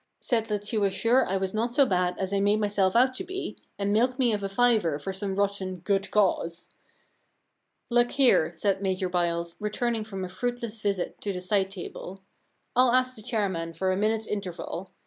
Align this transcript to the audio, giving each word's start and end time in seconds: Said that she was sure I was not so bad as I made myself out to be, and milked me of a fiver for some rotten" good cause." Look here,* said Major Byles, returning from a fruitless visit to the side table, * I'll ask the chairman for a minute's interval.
Said 0.19 0.47
that 0.47 0.65
she 0.65 0.79
was 0.79 0.95
sure 0.95 1.27
I 1.27 1.37
was 1.37 1.53
not 1.53 1.75
so 1.75 1.85
bad 1.85 2.17
as 2.17 2.33
I 2.33 2.39
made 2.39 2.59
myself 2.59 2.95
out 2.95 3.13
to 3.13 3.23
be, 3.23 3.55
and 3.77 3.93
milked 3.93 4.17
me 4.17 4.33
of 4.33 4.41
a 4.41 4.49
fiver 4.49 4.97
for 4.97 5.13
some 5.13 5.35
rotten" 5.35 5.75
good 5.91 6.09
cause." 6.09 6.69
Look 7.91 8.09
here,* 8.13 8.51
said 8.55 8.81
Major 8.81 9.09
Byles, 9.09 9.57
returning 9.59 10.03
from 10.03 10.25
a 10.25 10.27
fruitless 10.29 10.81
visit 10.81 11.21
to 11.21 11.31
the 11.31 11.39
side 11.41 11.69
table, 11.69 12.23
* 12.47 12.75
I'll 12.75 12.93
ask 12.93 13.15
the 13.15 13.21
chairman 13.21 13.73
for 13.75 13.91
a 13.91 13.95
minute's 13.95 14.25
interval. 14.25 14.89